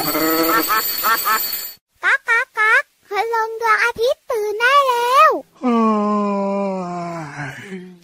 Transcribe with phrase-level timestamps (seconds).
[0.00, 5.30] ก๊ากก๊ากก๊ากพลงดวงอาทิตย์ตื่นได้แล้ว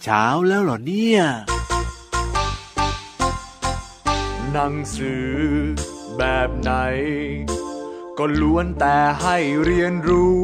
[0.03, 1.19] เช้าแล้วเหรอเนี่ย
[4.51, 5.29] หนังสือ
[6.17, 6.71] แบบไหน
[8.17, 10.37] ก็ล้วนแต่ให้เรียนรู้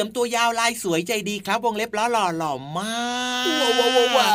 [0.00, 2.94] ลือมตัวยาวลายสวยใจดีครับ วงเล็บล้อหล่อหล่อมา
[3.44, 4.30] กว้าวว้าวว้า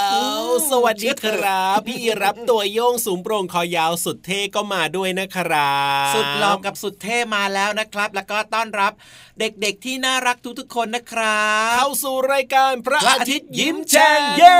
[0.45, 8.93] วสวัสดีครับ พี่รับตัวโยงสูงโปร่งคอยาวสุดเท่ก็มาด้วยนะครับ สุดหล่อกับสุดเท่มาแล้วนะครับ แล้วก็ต้อนรับ
[9.39, 14.59] เด็กๆที่น่ารักทุกๆคนนะครับ เข้าสู่รายการพระพระอาอาทิทิตตย์ย์ยิ้มยิ้มแฉ่งแฉ่งเย้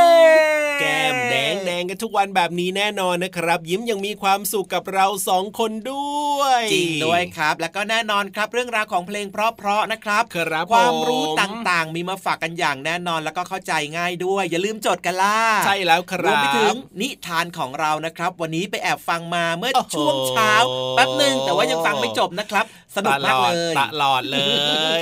[0.79, 20.51] แก้มแดงแดงกันทุกวันแบบนี้แน่นอนนะครับ ยิ้มยังมีความสุขกับเราสองคนด้วย จริงด้วยครับ แล้วก็แน่นอนครับเรื่องราวของเพลงเพราะๆนะครับ ครับความรู้ผมต่างๆ มีมาฝากกันอย่างแน่นอนแล้วก็เข้าใจง่ายด้วย อย่าลืมจดกันล่ะ ใช่แล้วครรัวบมไปถึงนิทานของเรานะครับ วันนี้ไปแอบฟังมาเมื่อโอ้โหช่วงเช้า
[20.95, 24.39] แป๊บหนึ่งแต่ว่ายังฟังไม่จบนะครับ สนุกมากเลยตลอดเล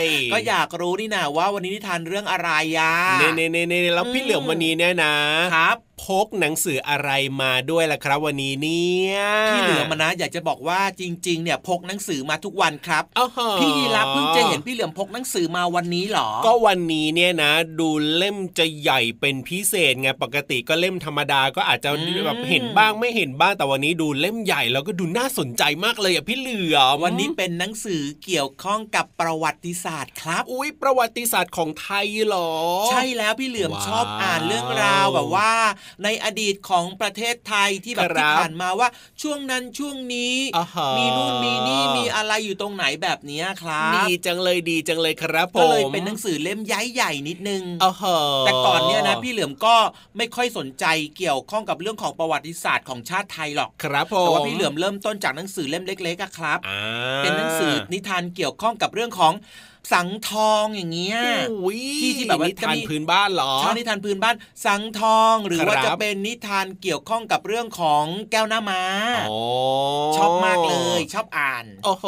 [0.03, 2.49] ย ก็อยากรู้นี่นะว่าวันนี้นิทานเรื่องอะไร
[2.79, 5.15] อะเน่เน่เน่เน่แล้วพี่เหลือมวันนี้เนี่ยนะ
[5.55, 7.11] ครับพกหนังสืออะไร
[7.41, 9.17] มาด้วยล่ะครับ วันนี้เนี่ย
[9.53, 32.51] พี่เหลือมนะอยากจะบอกว่าจริง ๆ เนี่ยพกหนังสือมาทุกวันครับอ้าวเหรอพี่ยีรับเพิ่งจะเห็นพี่เหลือมพกหนังสือมาวันนี้เหรอ ก็วันนี้เนี่ยนะ ดูเล่มจะใหญ่เป็นพิเศษไงปกติก็เล่มธรรมดาก็อาจจะอืมแบบเห็นบ้างไม่เห็นบ้างแต่วันนี้ดูเล่มใหญ่แล้วก็ดูน่าสนใจมากเลยอะพี่เหลือมวันนี้เป็นหนังสือเกี่ยวข้องกับประวัติศาสตร์ครับ อุ้ยประวัติศาสตร์ของไทยเหรอ
[32.91, 35.51] ใช่แล้วพี่เหลือมว้าวชอบอ่านเรื่องราวแบบว่า
[36.03, 38.87] ในอดีตของประเทศไทยที่แบบครับที่ผ่านมาว่า
[39.21, 49.75] ช่วงนั้นช่วงนี้อ่าฮะมีนู่นมีนี่มีอะไรอยู่ตรงไหนแบบเนี้ยครับ ดีจังเลยดีจังเลยครับผมก็เลยเป็นหนังสือเล่มย้ายใหญ่นิดนึงอ๋อเหรอแต่ก่อนเนี่ยนะพี่เหลือมก็
[50.17, 50.85] ไม่ค่อยสนใจ
[51.17, 56.81] เกี่ยวข้องกับเรื่องของประวัติศาสตร์ของชาติไทยหรอกครับผมแต่ว่าพี่เหลือมเริ่มต้นจากหนังสือเล่มเล็กๆอะครับอ่า
[57.23, 59.33] เป็นหนังสือนิทานเกี่ยวข้องกับเรื่องของ
[59.91, 61.17] สังทองอย่างเงี้ย
[61.51, 64.35] อุ้ยที่ที่แบบว่านิทานจะมีพื้นบ้านเหรอชานิทานพื้นบ้าน
[64.65, 68.81] สังทองหรือว่าครับจะเป็นนิทานเกี่ยวข้องกับเรื่องของแก้วหน้าม้า
[69.29, 69.39] อ๋อ
[70.17, 72.05] ชอบมากเลย ชอบอ่าน โอ้โห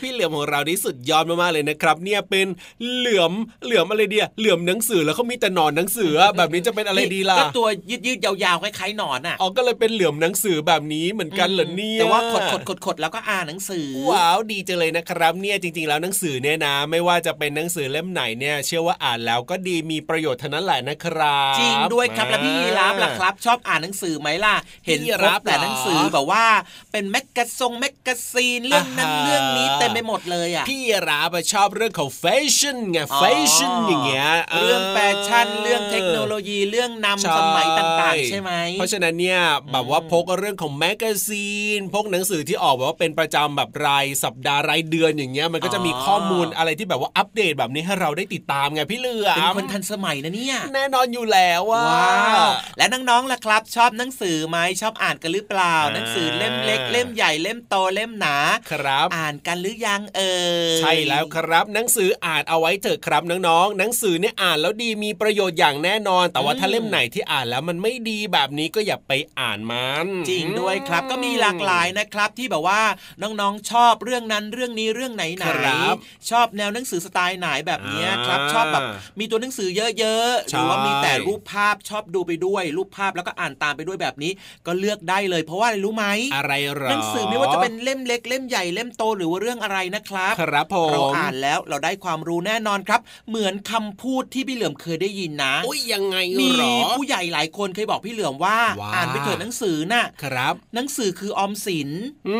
[0.00, 2.46] พี่เหลือมของเรานี่สุดยอดมากๆเลยนะครับ เนี่ยเป็น
[2.94, 3.32] เหลือม
[3.64, 24.54] เหลือมอะไรเดียเหลือมหนังสือแล้วเขามีแต่หนอนหนังสืออะแบบนี้จะเป็นอะไรดีล่ะก็ตัวยืดยืดๆยาวๆคล้ายๆหนอนอะอ๋อก็เลยเป็นเหลือมหนังสือแบบนี้เหมือนกันเหรอเนี่ยแต่ว่าขดขดขดขดๆๆๆแล้วก็อ่านหนังสือว้าวดีจังเลยนะครับ เนี่ยจริง ๆแล้วหนังสือเนี่ยนะไม่ว่าจะเป็นหนังสือเล่มไหนเนี่ยเชื่อว่าอ่านแล้วก็ดีมีประโยชน์ทั้งนั้นแหละนะครับจริงด้วยครับแล้วพี่ยีรับล่ะครับ ชอบอ่านหนังสือไหมล่ะ
[24.86, 26.44] เห็นพี่ยีพราบฟแต่หนังสือเหรอแบบว่า
[26.92, 32.24] เป็นแมกกาซงแมกกาซีนเรื่องนั้นอ่าฮะเรื่องนี้เต็มไปหมดเลยอะพี่ราฟชอบเรื่องของแฟ
[32.56, 34.28] ชั่นไงอ๋อแฟชั่นอย่างเงี้ย
[34.60, 39.40] เรื่องแฟชั่นเรื่องเทคโนโลยีเรื่องนำใช่สมัยต่างๆ ใช่ไหมเพราะฉะนั้นเนี่ย
[39.72, 52.46] แบบว่าพกเรื่องของ magazine พกหนังสือที่ออกแบบว่าเป็นประจำแบบรายสัปดาห์รายเดือนอย่างเงี้ยมันก็จะมีอ๋อข้อมูลอะไรที่แบบว่าอัปเดตแบบนี้ให้เราได้ติดตามไงพี่เหลือมเป็นคนทันสมัยนะเนี่ยแน่นอนอยู่แล้วว่าว้าว
[52.78, 58.36] และน้องๆล่ะครับ ชอบหนังสือไหมชอบอ่านกันหรือเปล่าอ่า หนังสือเล่มเล็กเล่มใหญ่เล่มโตเล่มหนา
[58.72, 60.34] ครับ อ่านกันหรือยังเอ่
[60.76, 72.82] ยใช่แล้วครับหนังสืออ่านเอาไว้เถอะครับน้องๆหนังสือเนี่ยอ่านแล้วดีมีประโยชน์อย่างแน่นอน แต่ว่าอืมถ้าเล่มไหนที่อ่านแล้วมันไม่ดีแบบนี้ก็อย่าไปอ่านมัน จริงด้วยครับก็มีหลากหลายนะครับที่แบบว่า
[73.22, 75.96] น้องๆชอบเรื่องนั้นเรื่องนี้เรื่องไหนไหนครับ
[76.30, 78.86] ชอบแนวหนังสือสไตล์ไหนแบบเนี้ยครับอ่าชอบแบบ
[79.20, 84.32] มีตัวหนังสือเยอะๆหใช่รือว่ามีแต่รูปภาพชอบดูไปด้วย รูปภาพแล้วก็อ่านตามไปด้วยแบบนี้
[84.66, 101.90] ก็เลือกได้เลย เพราะว่าอะไรรู้ไหมอะไรหรอหนังสือไม่ว่าจะเป็นเล่มเล็กเล่มใหญ่เล่มโตหรือว่าเรื่องอะไรนะครับครับผมเราอ่านแล้วเราได้ความรู้แน่นอนครับ เหมือนคำพูดที่พี่เหลือมเคยได้ยินนะอุ้ยยังไงมีหรอผู้ใหญ่หลายคนเคยบอกพี่เหลือมว่าว่าอ่านไปเถอะหนังสือน่ะครับ หนังสือคือออมสิน
[102.28, 102.38] อื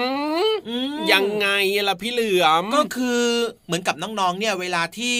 [0.51, 1.49] มอืมยังไง
[1.89, 3.21] ล่ะพี่เหลือมก็คือ
[3.67, 5.17] เหมือนกับน้องๆเนี่ยเวลาที่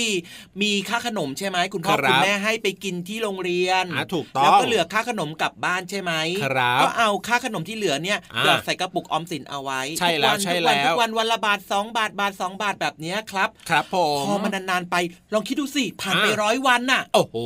[0.63, 6.13] มีค่าขนมใช่ไหมคุณพ่อครับคุณแม่ให้ไปกินที่โรงเรียนอะถูกต้องแล้วก็เหลือค่าขนมกลับบ้านใช่ไหม
[6.45, 14.97] ครับก็เอาค่าขนมที่เหลือเนี่ยอะหยอดใส่กระปุกออมสินเอาไว้ใช่แล้วทุกนใช่ทุกวันแล้วทุกวันวันละบาทสองบาทบาทสองบาทแบบเนี้ยครับ ครับผมพอมันนานๆไป
[15.35, 17.37] ลองคิดดูสิผ่านไปอะร้อยวันน่ะโอ้โห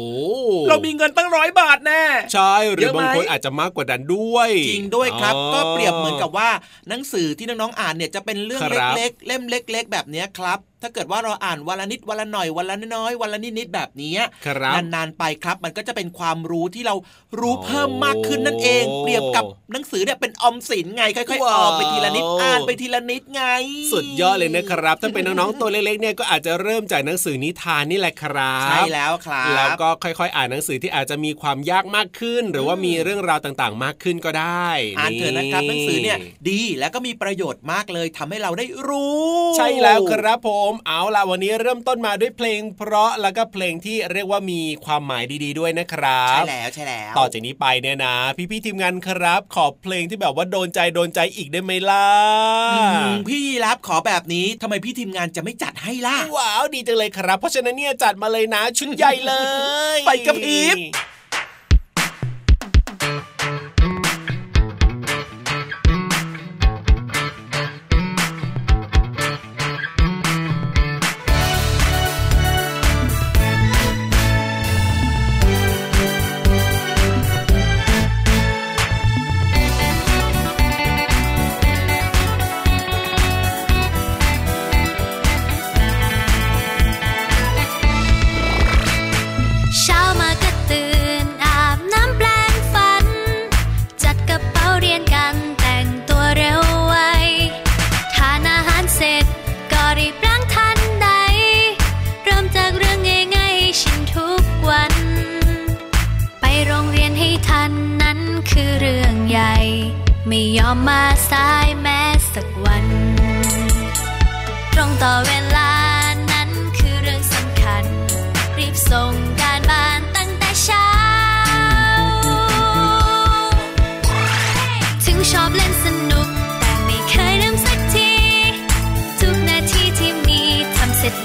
[0.69, 2.03] เรามีเงินตั้งร้อยบาทแน่
[2.33, 6.51] ใช่หรืเยออะไหมบางคนอาจจะมากกว่านั้นด้วย จริงด้วยครับอ๋อก็เปรียบเหมือนกับว่า
[6.89, 16.95] หนังสือที่น้องๆอ่านเนี่ยจะเป็นเรื่องครับเล็กๆเล่มเล็ก ๆ แบบเนี้ยครับถ้าเกิดว่าเราอ่านวันละนิดวันละหน่อยวันละน้อยๆวันละนิดๆแบบเนี้ยครับนานๆไปครับ มันก็จะเป็นความรู้ที่เรา
[17.41, 23.45] รู้โอ้เพิ่มมากขึ้นนั่นเอง เปรียบกับหนังสือเนี่ยเป็นออมสินไงค่อยๆอว้าวอมไปทีละนิดอ่านไปทีละนิดไง
[23.93, 48.17] สุดยอดเลยนะครับ ถ้าเป็นน้องๆตัวเล็กๆเนี่ยก็อาจจะเริ่มจากหนังสือนิทานนี่แหละครับใช่แล้วครับแล้วก็ค่อยๆ อ่านหนังสือที่อาจจะมีความยากมากขึ้น หรือว่ามีเรื่องราวต่างๆ มากขึ้นก็ได้อ่านเถอะนะครับหนังสือเนี่ยดีแล้วก็มีประโยชน์มากเลยทำให้เราได้รู้ ใช่แล้วครับผมเอาล่ะวันนี้เริ่มต้นมาด้วยเพลง เพราะแล้วก็เพลงที่เรียกว่ามีความหมายดีๆด้วยนะครับใช่แล้วใช่แล้วต่อจากนี้ไปเนี่ยนะ
[48.51, 52.07] พี่ๆทีมงานครับ ขอเพลงที่แบบว่าโดนใจโดนใจอีกได้ไหมล่ะ
[52.75, 52.81] อื
[53.11, 59.35] มพี่รับขอแบบนี้ทำไมพี่ทีมงานจะไม่จัดให้ล่ะว้าวดีจังเลยครับ เพราะฉะนั้นเนี่ยจัดมาเลยนะชุดใหญ่เล
[59.97, 60.77] ย ไปกับอีฟ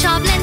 [0.00, 0.39] sharp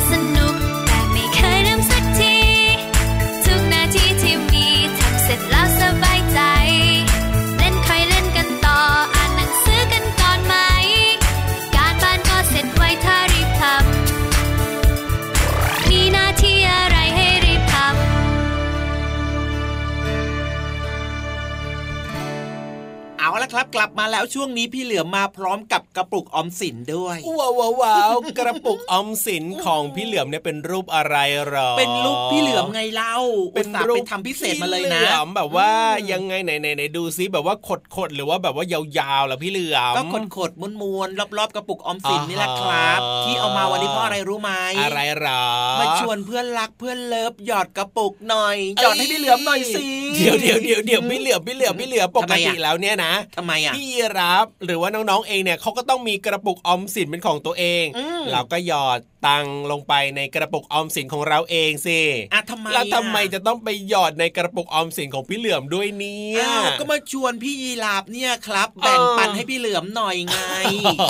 [23.48, 33.16] เอาละครับ กลับมาแล้วช่วงนี้พี่เหลือมมาพร้อมกับกระปุกออมสินด้วยว้าวว้าวว้าวกระปุกออมสินของพี่เหลือมเนี่ยเป็นรูปอะไรหรอ เป็นรูปพี่เหลือมไงเล่า
[33.56, 35.70] เป็นอุตส่าห์รูไปปทำพิเศษมาเลยนะพี่เหลือมแบบว่า
[36.12, 45.46] ยังไงไหนไหนไหนดูซิแบบว่าขดขดๆหรือว่าแบบว่ายาวๆเหรอพี่เหลือมก็ขดขดๆมวนๆรอบๆกระปุกออมสินนี่แหละครับอ่าที่เอามาวันนี้เพราะอะไรรู้ไหมอะไรหรอ
[45.80, 53.88] มาชวนเพื่อนรักเพื่อนเลิฟหยอดกระปุกหน่อยหยอดให้พี่เหลือมหน่อยสิเดี๋ยวเดี๋ยวเดี๋ยวเดี๋ยวพี่เหลือมพี่เหลือมพี่เหลือมปทำกไมติอะแล้วเนี่ยนะทำไมอะพี่
[54.20, 62.00] รับหรือว่าน้องๆเองเนี่ยเขาก็ต้องมีกระปุกออมสินเป็นของตัวเองอืมเราก็หยอด ตังค์ลงไปในกระปุกออมสินของเราเองสิ
[62.34, 70.38] อะทำไมแล้วทำอะไมจะต้องไปหยอดในกระปุกออมสินของพี่เหลือมด้วยเนี่ยอ้าวก็มาชวนพี่ยีราฟเนี่ยครับแบ่งปันให้พี่เหลือมหน่อยไง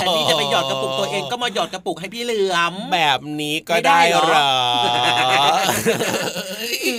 [0.00, 4.50] ทนที่จะไปหยอดกระปุกตัวเองก็มาหยอดกระปุกให้พี่เหลือม แบบนี้ก็ไม่ได้ได้เหรอเหรอ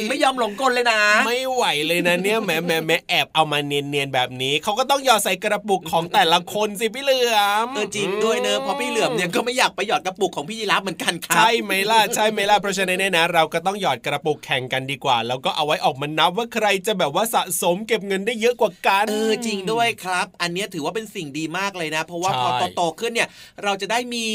[0.09, 23.29] ไม่ยอมหลงกลเลยนะ ไม่ไหวเลยนะเนี่ยแหม่แหม่แหม่แอบเอามาเนียนๆแบบนี้เขาก็ต้องหยอดใส่กระปุกของแต่ละคนสิพี่เหลือมเออจริงด้วยเนอะเพราะพี่เหลือมเนี่ยก็ไม่อยากไปหยอดกระปุกของพี่ยีราฟเหมือนกันครับ ใช่ไหมล่ะ ใช่ไหมล่ะ เพราะฉะนั้นเนี่ยนะ เราก็ต้องหยอดกระปุกแข่งกันดีกว่า แล้วก็เอาไว้ออกมานับว่าใครจะแบบว่าสะสมเก็บเงินได้เยอะกว่ากัน เออจริงด้วยครับ อันเนี้ยถือว่าเป็นสิ่งดีมากเลยนะ เพราะว่าใช่พอโตๆขึ้นเนี่ย
[23.63, 24.25] เราจะได้มี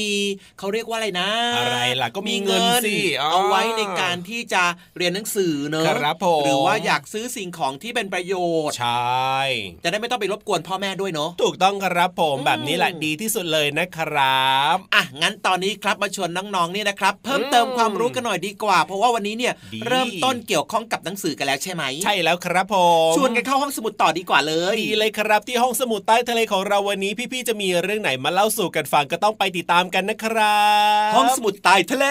[0.59, 1.29] เขาเรียกว่าอะไรนะ
[1.59, 4.63] อะไรล่ะ ก็มีเงินสิอ๋อเอาไว้ในการที่จะ
[4.97, 8.35] เรียนหนังสือเนอะครับผมหรือว่าอยากซื้อสิ่งของที่เป็นประโย
[8.69, 9.39] ชน์ ใช่
[9.85, 22.77] จะได้ไม่ต้องไปรบกวนพ่อแม่ด้วยเนอะถูกต้องครับผมอืมแบบนี้แหละดีที่สุดเลยนะครับ อะงั้นตอนนี้ครับมาชวนน้องๆเนี่ยนะครับ เพิ่มเติมความรู้กันหน่อยดีกว่า เพราะว่าวันนี้เนี่ยดีเริ่มต้นเกี่ยวข้องกับหนังสือกันแล้วใช่ไหม ใช่แล้วครับผ
[23.11, 30.61] มชวนกันเข้าห้องสมุดต่อดีกว่าเลยดีเลยครับที่ห้องสมุดใต้ทะเลของเราวันนี้พี่ๆจะมีเรื่องไหนมาเล่าสู่กันฟังก็ต้องไปติดตามกันนะครั
[31.09, 32.07] บห้องสมุดใต้ทะเล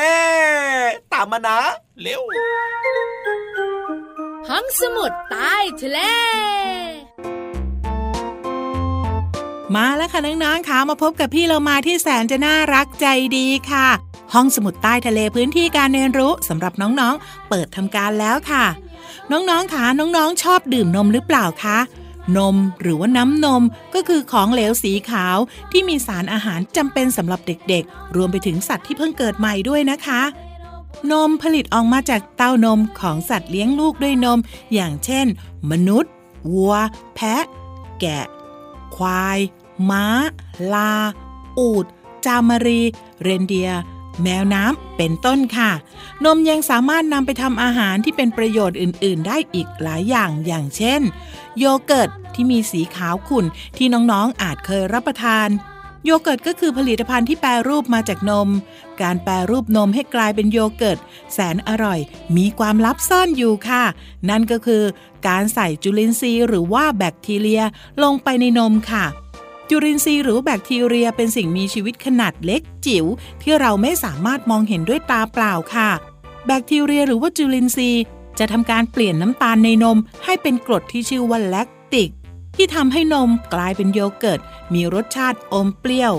[1.13, 1.59] ตามมานะ
[2.01, 2.21] เร็ว
[4.49, 5.99] ห้องสมุดใต้ทะเล
[9.75, 13.07] มาแล้วค่ะน้องๆค่ะมาพบกับพี่เรามาที่แสนจะน่ารักใจ
[13.37, 13.87] ดีค่ะ
[14.33, 18.65] ห้องสมุดใต้ทะเลพื้นที่การเรียนรู้สำหรับน้องๆ เปิดทำการแล้วค่ะ
[19.31, 21.77] น้องๆค่ะน้องๆ ชอบดื่มนมหรือเปล่าคะ
[22.37, 23.63] นมหรือว่าน้ำนม
[23.93, 25.37] ก็คือของเหลวสีขาว
[25.71, 30.21] ที่มีสารอาหารจำเป็นสำหรับเด็กๆ รวมไปถึงสัตว์ที่เพิ่งเกิดใหม่ด้วยนะคะ
[31.11, 34.39] นมผลิตออกมาจากเต้านมของสัตว์เลี้ยงลูกด้วยนม
[34.73, 35.25] อย่างเช่น
[35.71, 36.11] มนุษย์
[36.51, 36.75] วัว
[37.15, 37.43] แพะ
[37.99, 38.25] แกะ
[38.95, 39.39] ควาย
[39.89, 40.05] ม้า
[40.73, 40.93] ลา
[41.57, 41.85] อูฐ
[42.25, 42.81] จามารี
[43.21, 43.81] เรนเดียร์
[44.21, 45.71] แมวน้ำเป็นต้นค่ะ
[46.25, 51.01] นมยังสามารถนำไปทำอาหารที่เป็นประโยชน์อื่น ๆ ได้อีกหลายอย่างอย่างเช่น
[51.59, 53.45] โยเกิร์ตที่มีสีขาวขุ่น
[53.77, 55.49] ที่น้องๆอาจเคยรับประทาน
[56.05, 58.49] โยเกิร์ตก็คือผลิตภัณฑ์ที่แปรรูปมาจากนม
[59.01, 60.99] การแปรรูปนมให้กลายเป็นโยเกิร์ต
[61.33, 61.99] แสนอร่อย
[62.37, 63.83] มีความลับซ่อนอยู่ค่ะ
[64.29, 64.83] นั่นก็คือ
[65.27, 67.63] การใส่จุลินทรีย์หรือว่าแบคทีเรีย
[68.03, 69.05] ลงไปในนมค่ะ
[69.69, 73.05] จุลินทรีย์หรือแบคทีเรียเป็นสิ่งมีชีวิตขนาดเล็กจิ๋ว
[73.41, 75.89] ที่เราไม่สามารถมองเห็นด้วยตาเปล่าค่ะ
[76.45, 78.03] แบคทีเรียหรือว่าจุลินทรีย์
[78.39, 82.09] จะทำการเปลี่ยนน้ำตาลในนม ให้เป็นกรดที่ชื่อว่าแลคติก
[82.55, 84.39] ที่ทำให้นมกลายเป็นโยเกิร์ต
[84.73, 86.13] มีรสชาติอมเปรี้ยว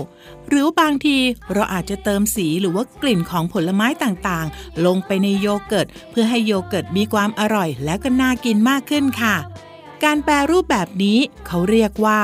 [0.49, 1.17] หรือบางที
[1.53, 9.35] เราอาจจะเติมสีหรือว่ากลิ่นของผลไม้ต่างๆ ลงไปในโยเกิร์ต เพื่อให้โยเกิร์ตมีความอร่อย และก็น่ากินมากขึ้นค่ะ
[10.03, 12.19] การแปรรูปแบบนี้เขาเรียกว่า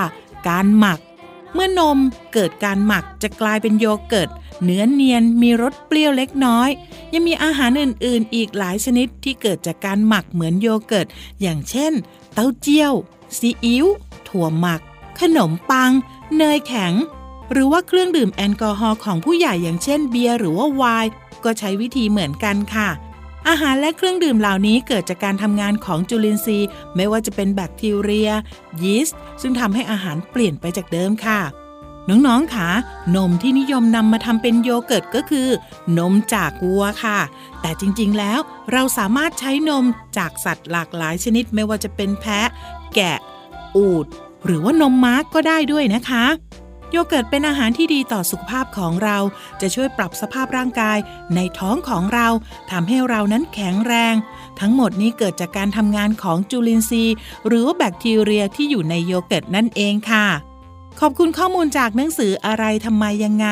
[0.50, 1.00] การหมัก
[1.54, 1.98] เมื่อนม
[2.34, 4.30] เกิดการหมักจะกลายเป็นโยเกิร์ต
[4.64, 6.70] เนื้อเนียนมีรสเปรี้ยวเล็กน้อย
[7.14, 11.08] ยังมีอาหารอื่น ๆ อีกหลายชนิดที่เกิดจากการหมักเหมือนโยเกิร์ต
[11.42, 11.94] อย่างเช่น
[12.34, 12.94] เต้าเจี้ยว
[13.38, 13.86] ซีอิ๊ว
[14.28, 14.82] ถั่วหมัก
[15.20, 15.92] ขนมปัง
[16.38, 16.94] เนยแข็ง
[17.52, 21.12] หรือว่าเครื่องดื่มแอลกอฮอล์ของผู้ใหญ่อย่างเช่นเบียร์หรือว่าไวน์
[21.44, 22.90] ก็ใช้วิธีเหมือนกันค่ะ
[23.50, 28.30] อาหารและเครื่องดื่มเหล่านี้เกิดจากการทำงานของจุลินทรีย์ ไม่ว่าจะเป็นแบคทีเรีย
[28.84, 31.40] ยีสต์ ซึ่งทำให้อาหารเปลี่ยนไปจากเดิมค่ะ
[32.10, 32.70] น้องๆค่ะ
[33.16, 35.48] นมที่นิยมนำมาทำเป็นโยเกิร์ตก็คือ
[35.98, 37.20] นมจากวัวค่ะ
[37.62, 38.40] แต่จริงๆแล้ว
[38.72, 39.86] เราสามารถใช้นม
[40.18, 42.48] จากสัตว์หลากหลายชนิดไม่ว่าจะเป็นแพะ
[42.96, 43.18] แกะ
[43.76, 44.06] อูด
[44.46, 46.26] หรือว่านมม้าก็ได้ด้วยนะคะ
[46.92, 49.18] โยเกิร์ตเป็นอาหารที่ดีต่อสุขภาพของเรา
[49.62, 50.98] จะช่วยปรับสภาพร่างกาย
[51.36, 52.28] ในท้องของเรา
[52.72, 54.16] ทำให้เรานั้นแข็งแรง
[54.60, 57.16] ทั้งหมดนี้เกิดจากการทำงานของจุลินทรีย์
[57.48, 60.28] หรือแบคทีเรียที่อยู่ในโยเกิร์ตนั่นเองค่ะ
[61.00, 63.48] ขอบคุณข้อมูลจากหนังสืออะไรทำไมยังไง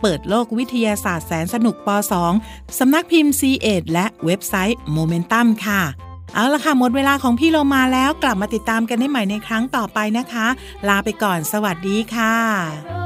[0.00, 1.88] เปิดโลกวิทยาศาสตร์แสนสนุกป
[2.32, 10.46] .2 สำนักพิมพ์ c ีเอ็ดและเว็บไซต์ Momentum ค่ะ เอาละค่ะหมดเวลาของพี่โลมาแล้วกลับมาติดตามกันได้ใหม่ในครั้งต่อไปนะคะ
[10.88, 12.99] ลาไปก่อนสวัสดีค่ะ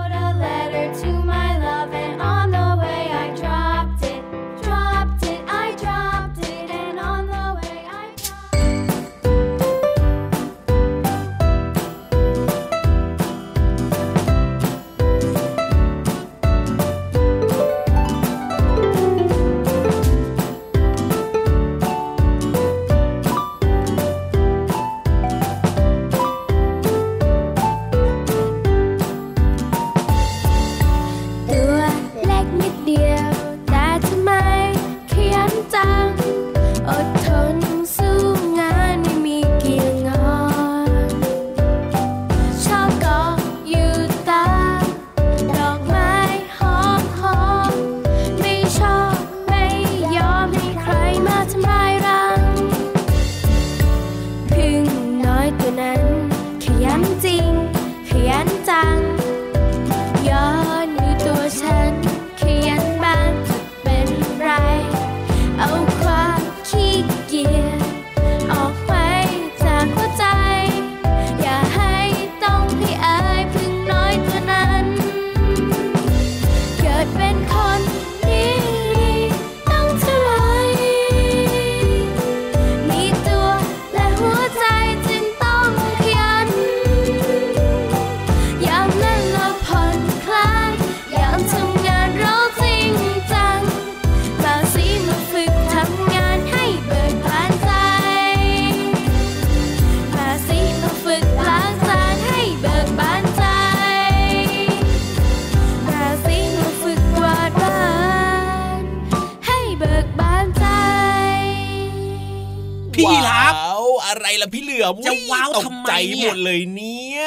[114.84, 117.22] ล่ะพี่เหลือมจะว้าวตกทำไมใจเนี่ยหมดเลยเนี่ย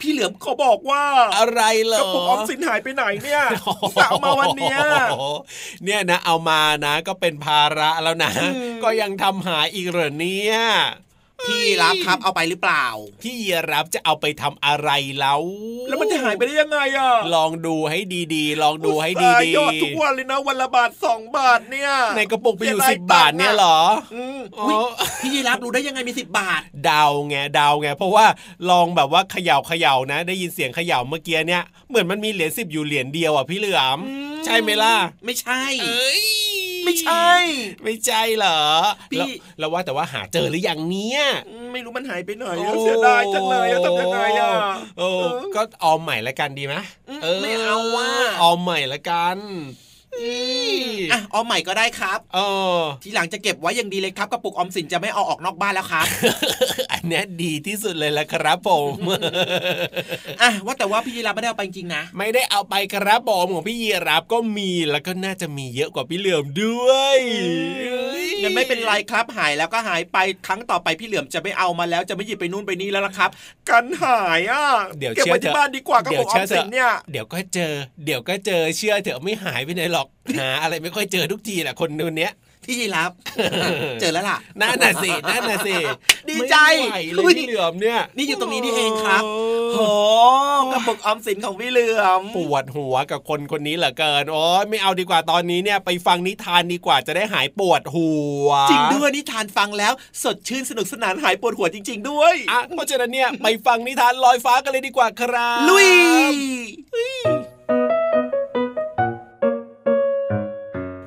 [0.00, 1.04] พี่เหลือมเขาบอกว่า
[1.38, 3.42] อะไรเหรอกระปุกออมสินหายไปไหนเนี่ย
[4.00, 4.78] จะเอามาวันเนี้ย
[5.10, 5.24] โอ้โห
[5.84, 10.58] เนี่ยนะเอามานะก็เป็นภาระแล้วนะอืมก็ยังทำหายอีกเหรอเนี่ย
[11.46, 12.86] พี่รับครับเอาไปหรือเปล่า
[13.22, 15.42] พี่ยีรับจะเอาไปทำอะไรแล้ว
[15.88, 17.98] แล้วมันจะหายไปได้ยังไงอะ ลองดูให้
[18.34, 23.78] ดีๆ ลองดูให้อุตส่าห์ดียอดทุกวันเลยนะวันละบาทสองบาทเนี่ยๆในกระปุกไปอยู่เสีสิยบดายบาทเนี่ยเหรอ
[24.14, 24.76] อืมอ๋ออุ๊ย
[25.20, 28.26] พี่ยีรับรู้ได้ยังไงมีสิบบาทเดาไงเดาไงเพราะว่า
[28.70, 36.22] ลองแบบว่าเขย่าเขย่านะ ได้ยินเสียงเขย่าเมื่อกี้เนี่ยเหมือนมันมีเหรียญสิบอยู่เหรียญเดียวอะพี่เหลือมอืมใช่ไหมล่ะ ไม่ใช่เอ้ย
[36.88, 37.32] ไม่ใช่
[37.84, 38.60] ไม่ใช่เหรอ
[39.12, 44.52] พี่แล้วแล้วว่าแต่ว่าหาเจอหรือยังเนี่ยอืมไม่รู้มันหายไปไหนโอ้อะเสียดายจังเลยอะทำยังไงอะ
[44.98, 45.08] โอ้
[45.56, 46.74] ก็ออมใหม่ละกันดีไหม
[47.08, 48.10] อืมไม่เอาว่ะ
[48.42, 49.38] ออมใหม่ละกัน
[50.16, 50.30] อื
[50.90, 52.38] มอะเอาใหม่ก็ได้ครับเอ
[52.78, 56.06] อทีหลังจะเก็บไว้อย่างดีเลยครับกระปุกออมสินจะไม่เอาออกนอกบ้านแล้วครับ
[56.92, 58.96] อันเนี้ยดีที่สุดเลยละครับผม
[60.42, 67.18] อะว่าแต่ว่าพี่ยีรับไม่ได้เอาไปจริงๆนะ ไม่ได้เอาไปครับผมของพี่ยีรับก็มีแล้วก็น่าจะมีเยอะกว่าพี่เหลือมด้วย
[68.42, 73.30] งั้นไม่เป็นไรครับหายแล้วก็หายไปครั้งต่อไปพี่เหลือมจะไม่เอามาแล้วจะไม่หยิบไปนู่นไปนี่แล้วละครับ
[73.68, 74.64] กันหายอะ
[74.98, 77.72] เดี๋ยวเก็บเชื่อไว้เถที่อะบ้านดีกว่ากระเดี๋ยปุวกอเชื่ออมเถสิอะนเนี่ยเดี๋ยวก็เจอ
[78.04, 80.06] เดี๋ยวก็เจอเชื่อเถอะไม่หายไปไหนหรอก
[80.38, 82.32] หาอะไรไม่ค่อยเจอทุกทีแหละคนนู้นเนี้ย
[82.64, 83.10] พี่ยีรับ
[84.00, 85.76] เจอแล้วล่ะนั่นน่ะสินั่นน่ะสิ
[86.30, 89.34] ดีใจไม่ไหวเลยพี่เหลือมเนี่ย นี่อยู่ตรงนี้นี่เองครับโอ้
[89.72, 89.80] โห
[90.72, 98.10] กระปุกออมสินของพี่เหลือมปวดหัวกับคนคนนี้เหลือเกินโอ้ยไม่เอาดีกว่าตอนนี้เนี่ยไปฟังนิทานดีกว่าจะได้หายปวดหั
[98.46, 105.88] ว จริงด้วยนิทานฟังแล้วสดชื่นสนุกสนานหายปวดหัวจริง ๆ ด้วยอะเพราะฉะนั้นเนี่ยไปฟังนิทานลอยฟ้ากันเลยดีกว่าครับลุย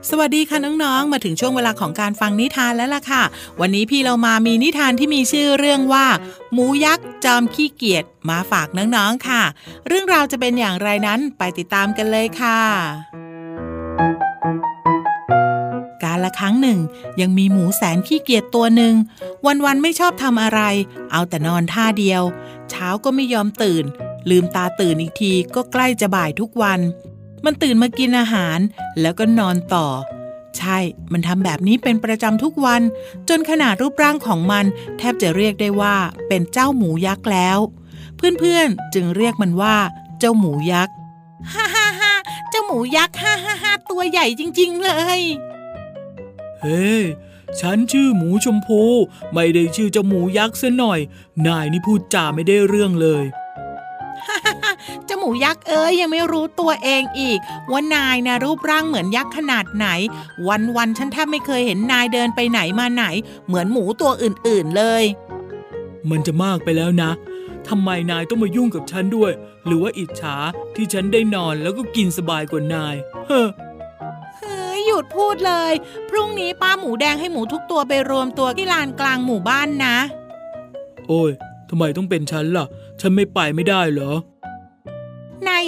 [0.09, 3.23] สวัสดีค่ะน้องๆ มาถึงช่วงเวลาของการฟังนิทานแล้วล่ะค่ะ
[3.61, 6.05] วันนี้พี่เรามามีนิทานที่มีชื่อเรื่องว่า
[6.53, 9.43] หมูยักษ์จอมขี้เกียจมาฝากน้องๆค่ะ
[9.87, 12.59] เรื่องราวจะเป็นอย่างไรนั้นไปติดตามกันเลยค่ะ
[16.03, 16.79] การละครั้งหนึ่ง
[17.21, 18.93] ยังมีหมูแสนขี้เกียจตัวหนึ่ง
[19.65, 20.61] วันๆไม่ชอบทำอะไร
[21.11, 22.23] เอาแต่นอนท่าเดียว
[22.69, 23.83] เช้าก็ไม่ยอมตื่น
[24.29, 26.79] ลืมตาตื่นอีกทีก็ใกล้จะบ่ายทุกวัน
[27.45, 28.59] มันตื่นมากินอาหาร
[29.01, 29.87] แล้วก็นอนต่อ
[30.57, 30.77] ใช่
[31.11, 32.81] มันทำแบบนี้เป็นประจำทุกวัน
[33.29, 34.65] จนขนาดรูปร่างของมัน
[34.97, 35.95] แทบจะเรียกได้ว่า
[36.27, 37.59] เป็นเจ้าหมูยักษ์แล้ว
[38.15, 39.75] เพื่อนๆจึงเรียกมันว่า
[40.19, 40.95] เจ้าหมูยักษ์
[41.53, 42.13] ฮ่าฮ่าฮ่า
[42.49, 45.21] เจ้าหมูยักษ์ฮ่าฮ่าฮ่าตัวใหญ่จริง ๆ เลย
[46.61, 47.03] เฮ้ย
[47.59, 48.81] ฉันชื่อหมูชมพู
[49.33, 50.99] ไม่ได้ชื่อเจ้าหมูยักษ์ซะหน่อย
[51.47, 53.23] นายนี่พูดจาไม่ได้เรื่องเลย
[54.23, 54.60] เจ้า
[55.21, 57.39] หมูยักษ์เอ้ยยังไม่รู้ตัวเองอีก
[57.71, 59.87] ว่านายนะรูปร่างเหมือนยักษ์ขนาดไหน
[60.47, 63.05] วันวันๆฉันแทบไม่เคยเห็นนายเดินไปไหนมาไหน
[63.47, 65.03] เหมือนหมูตัวอื่นๆเลย
[66.09, 67.11] มันจะมากไปแล้วนะ
[67.69, 69.31] ทำไมนายต้องมายุ่งกับฉันด้วย
[69.65, 70.35] หรือว่าอิจฉา
[70.75, 72.95] ที่ฉันได้นอนแล้วก็กินสบายกว่านาย
[73.27, 73.47] เฮ้อ
[74.37, 75.73] เฮ้ยหยุดพูดเลย
[76.09, 79.95] พรุ่งนี้ป้าหมูแดงให้หมูทุกตัวไปรวมตัวที่ลานกลางหมู่บ้านนะ
[81.07, 81.31] โอ้ย
[81.69, 82.65] ทำไมต้องเป็นฉันล่ะ
[83.01, 84.40] ฉันไม่ไปไม่ได้เหรอนาย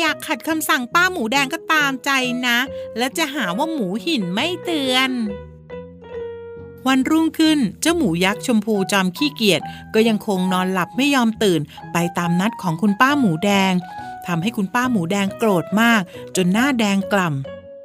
[0.02, 2.12] อยากขัดคำสั่งป้าหมูแดงก็ตามใจ
[2.48, 2.58] นะ
[2.98, 5.12] แล้วจะหาว่าหมูหินไม่เตือน
[6.88, 9.62] วันรุ่งขึ้นเจ้าหมูยักษ์ชมพูจอมขี้เกียจ
[9.94, 11.62] ก็ยังคงนอนหลับไม่ยอมตื่น
[11.94, 13.74] ไปตามนัดของคุณป้าหมูแดง
[14.28, 16.02] ทำให้คุณป้าหมูแดงโกรธมาก
[16.36, 17.30] จนหน้าแดงกล่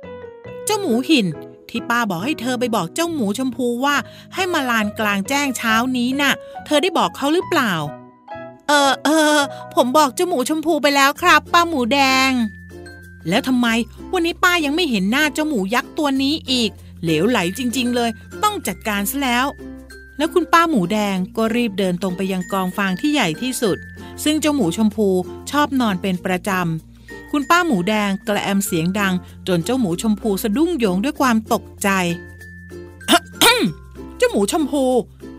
[0.05, 1.27] ำเจ้าหมูหิน
[1.68, 3.97] ที่ป้าบอกให้เธอไปบอกเจ้าหมูชมพูว่า
[4.35, 6.33] ให้มาลานกลางแจ้งเช้านี้น่ะ
[6.66, 7.73] เธอได้บอกเขาหรือเปล่า
[8.68, 9.38] เออเออ
[9.74, 12.31] ผมบอกเจ้าหมูชมพูไปแล้วครับ ป้าหมูแดง
[13.28, 13.68] แล้วทำไม
[14.12, 16.70] วันนี้ป้ายังไม่เห็นหน้าเจ้าหมูยักษ์ตัวนี้อีก
[17.02, 18.11] เหลวไหลจริง ๆ เลย
[18.42, 19.46] ต้องจัดการซะแล้ว
[20.18, 23.76] แล้วคุณป้าหมูแดงก็รีบเดินตรงไปยังกองฟางที่ใหญ่ที่สุด
[24.24, 25.09] ซึ่งเจ้าหมูชมพู
[25.50, 29.14] ชอบนอนเป็นประจำคุณป้าหมูแดงกระแอมเสียงดัง
[29.48, 31.88] จนเจ้าหมูชมพูสะดุ้งโยงด้วยความตกใจ
[34.18, 34.85] เจ้าหมูชมพู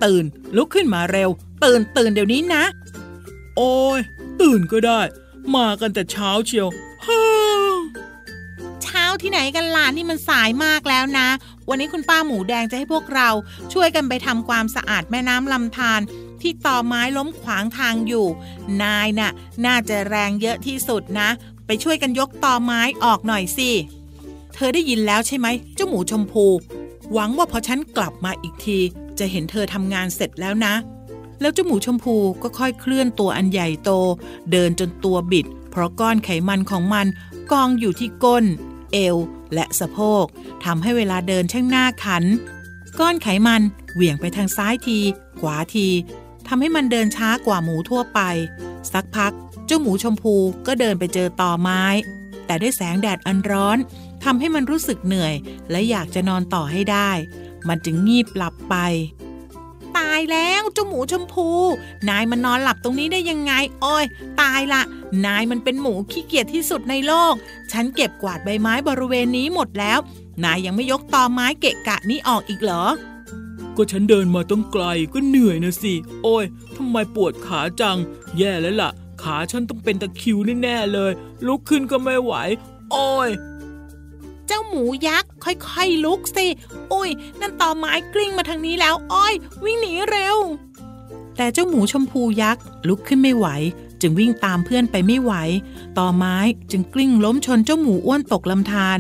[0.04, 0.24] ตื่น
[0.56, 1.30] ลุกขึ้นมาเร็ว
[1.64, 2.64] ตื่นตื่นเดี๋ยวนี้นะ
[3.62, 4.00] โอ้ย
[4.42, 5.02] ตื่นก็ได้
[5.56, 6.68] มากันแต่เช้าเชียว
[7.06, 7.24] ฮ่า
[8.84, 11.28] เช้าที่ไหนกันล่ะนี่มันสายมากแล้วนะ
[11.70, 13.30] วันนี้คุณป้าหมูแดงจะให้พวกเรา
[13.74, 16.02] ช่วยกันไปทำความสะอาดแม่น้ำลำธาร
[16.42, 18.28] ที่ต่อไม้ล้มขวางทางอยู่
[18.82, 19.32] นายน่ะ
[19.66, 21.30] น่าจะแรงเยอะที่สุดนะ
[21.66, 23.70] ไปช่วยกันยกต่อไม้ออกหน่อยสิ
[24.54, 26.46] เธอได้ยินแล้วใช่ไหมเจ้าหมูชมพู
[27.14, 28.80] หวังว่าพอฉันกลับมาอีกที
[29.20, 30.74] จะเห็นเธอทำงานเสร็จแล้วนะ
[31.42, 33.92] แล้วเจ้าหมูชมพูก็ค่อยเคลื่อนตัวอันใหญ่โต
[34.52, 37.08] เดินจนตัวบิด เพราะก้อนไขมันของมัน
[37.52, 38.46] กองอยู่ที่ก้น
[38.92, 39.18] เอว
[39.54, 40.26] และสะโพก
[40.66, 42.24] ทำให้เวลาเดินช่างหน้าขัน
[43.00, 43.62] ก้อนไขมัน
[43.94, 45.00] เหวี่ยงไปทางซ้ายที
[45.40, 45.88] ขวาที
[46.48, 48.20] ทำให้มันเดินช้ากว่าหมูทั่วไป
[48.94, 49.34] สักพัก
[49.66, 50.36] เจ้าหมูชมพู
[50.68, 51.84] ก็เดินไปเจอต่อไม้
[52.46, 53.78] แต่ด้วยแสงแดดอันร้อน
[54.24, 55.34] ทำให้มันรู้สึกเหนื่อย
[55.72, 57.12] และอยากจะนอนต่อให้ได้
[57.68, 58.76] มันจึงงีบหลับไป
[60.00, 61.50] ตายแล้วเจ้าหมูชมพู
[62.10, 64.06] นายมันนอนหลับตรงนี้ได้ยังไง โอ้ย
[64.42, 64.82] ตายละ
[65.26, 67.34] นายมันเป็นหมูขี้เกียจที่สุดในโลก
[67.72, 70.00] ฉันเก็บกวาดใบไม้บริเวณนี้หมดแล้ว
[70.44, 72.86] นายยังไม่ยกตอไม้เกะกะนี้ออกอีกเหรอ
[73.76, 77.98] ก็ฉันเดินมาต้องไกลก็เหนื่อยนะสิ โอ้ยทำไมปวดขาจัง
[78.38, 78.92] แย่แล้วล่ะ
[79.24, 81.12] ขาฉันต้องเป็นตะคิวแน่ๆเลย
[81.48, 82.34] ลุกขึ้นก็ไม่ไหว
[82.92, 83.30] โอ้ย
[84.52, 86.48] เจ้าหมูยักษ์ค่อยๆลุกสิ
[86.94, 87.10] อุ้ย
[87.40, 89.34] นั่นต่อไม้กลิ้งมาทางนี้แล้ว อ้อย
[89.64, 90.38] วิ่งหนีเร็ว
[91.38, 93.48] แต่เจ้าหมูชมพูยักษ์ลุกขึ้นไม่ไหว
[94.02, 95.34] จึงวิ่งตามเพื่อนไปไม่ไหว
[95.98, 96.38] ต่อไม้
[96.72, 99.00] จึงกลิ้งล้มชนเจ้าหมูอ้วนตกลำธาร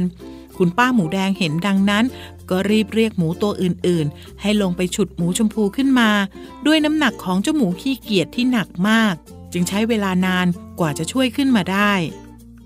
[0.58, 2.06] คุณป้าหมูแดงเห็นดังนั้น
[2.50, 6.10] ก็รีบเรียกหมูตัวอื่นๆ ให้ลงไปฉุดหมูชมพูขึ้นมา
[6.66, 9.14] ด้วยน้ำหนักของเจ้าหมูขี้เกียจที่หนักมาก
[9.54, 10.48] จึงใช้เวลานาน
[10.80, 11.94] กว่าจะช่วยขึ้นมาได้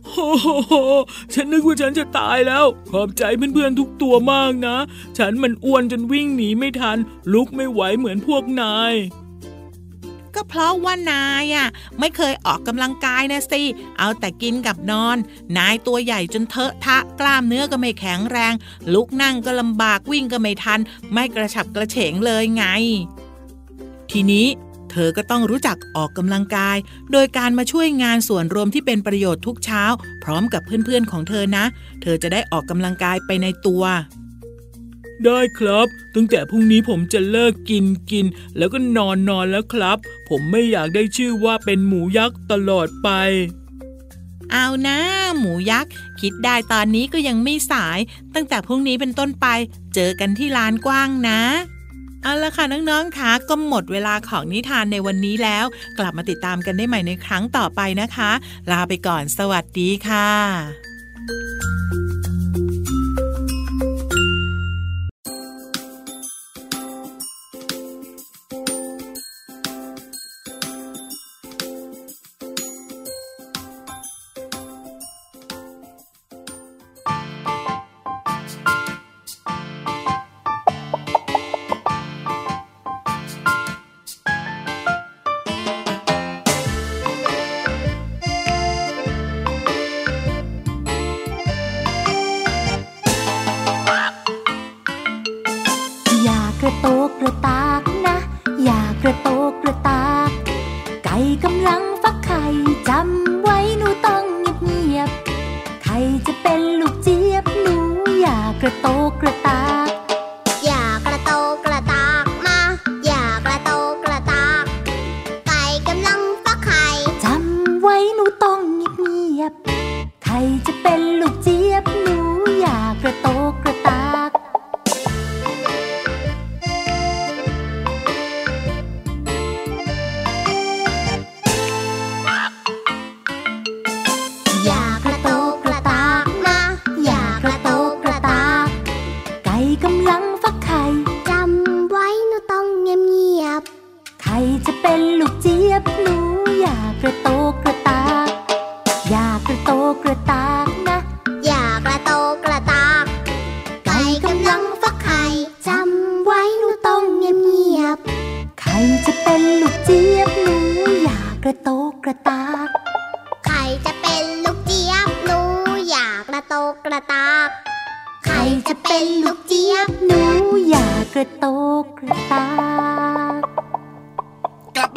[0.05, 0.73] โอ้โห
[1.33, 4.77] ฉันนึกว่าฉันจะตายแล้ว ขอบใจเพื่อนๆทุกตัวมากนะ
[5.17, 6.97] ฉันมันอ้วนจนวิ่งหนีไม่ทัน
[7.33, 8.93] ลุกไม่ไหวเหมือนพวกนาย
[10.35, 11.67] ก็เพราะว่านายอะ
[11.99, 13.61] ไม่เคยออกกำลังกายนะสิ
[13.97, 15.17] เอาแต่กินกับนอน
[15.57, 18.53] นายตัวใหญ่จนเทอะทะกล้ามเนื้อก็ไม่แข็งแรง
[18.93, 20.79] ลุกนั่งก็ลำบากวิ่งก็ไม่ทัน
[21.13, 22.65] ไม่กระฉับกระเฉงเลยไง
[24.11, 24.47] ทีนี้
[24.93, 26.77] เธอก็ต้องรู้จักออกกำลังกาย
[27.11, 29.83] โดยการมาช่วยงานส่วนรวมที่เป็นประโยชน์ทุกเช้า
[30.23, 31.65] พร้อมกับเพื่อนๆของเธอนะ
[32.01, 33.83] เธอจะได้ออกกำลังกายไปในตัว
[35.25, 38.25] ได้ครับ ตั้งแต่พรุ่งนี้ผมจะเลิกกินกิน
[38.57, 39.97] แล้วก็นอนนอนแล้วครับ
[40.29, 43.09] ผมไม่อยากได้ชื่อว่าเป็นหมูยักษ์ตลอดไป
[44.51, 44.99] เอานะ
[45.39, 47.99] หมูยักษ์ คิดได้ตอนนี้ก็ยังไม่สาย
[48.35, 49.47] ตั้งแต่พรุ่งนี้เป็นต้นไป
[49.95, 51.41] เจอกันที่ลานกว้างนะ
[52.23, 55.65] เอาละค่ะน้องๆคะก็หมดเวลาของนิทานในวันนี้แล้ว
[55.99, 58.31] กลับมาติดตามกันได้ใหม่ในครั้งต่อไปนะคะ
[58.71, 60.29] ลาไปก่อนสวัสดีค่ะ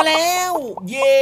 [0.06, 0.52] แล้ว
[0.90, 1.16] เย่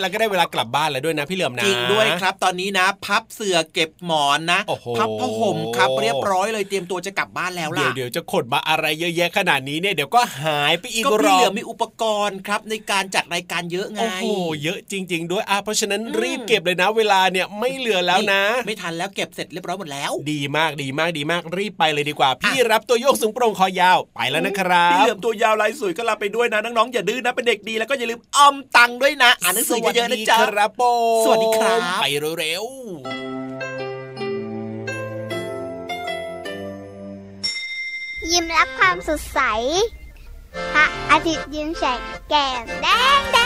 [0.00, 14.24] แล้วก็ได้เวลากลับบ้านแล้วด้วยนะพี่เหลือมนะจริงด้วยครับ ตอนนี้นะ พับเสื่อเก็บหมอนนะโอ้โหพับผ้าห่มครับเรียบร้อยเลยเตรียมตัวจะกลับบ้านแล้วเดี๋ยล่ะวเดี๋ยวจะขนมาอะไรเยอะแยะขนาดนี้เนี่ยเดี๋ยวก็หายไปอีกก็รพี่อเหลืบอมีอุปกรณ์ครับในการจัดรายการเยอะไงโอ้โห
[14.62, 30.82] เยอะจริง ๆ ด้วยอะเพราะฉะนั้นอืมรีบเก็บเลยนะ เวลาเนี่ยไม่เหลือแล้วนะ ไม่ทันแล้วเก็บเสร็จเรียบร้อยหมดแล้ว ดีมากดีมากดีมากรีบไปเลยดีกว่า พี่รับตัวโยกสูงโปร่งคอยาวไปแล้วนะครัพี่บเหลือมตัวยาวลายสวยก็ลาไปด้วยนะน้องๆอย่าดื้อนะเป็นเด็กดีแล้วก็อย่าลืมออมตังค์ด้วยนะ อ่านหนังสือเยอะๆนะจ๊ะสวัสดีครับผ
[31.20, 32.04] มสวัสดีครับ ไป
[32.38, 32.64] เร็ว
[38.32, 39.40] ยิ้มรับความสดใส
[40.74, 42.86] พระอาทิตย์ยิ้มแฉกแก้มแด
[43.18, 43.38] งแด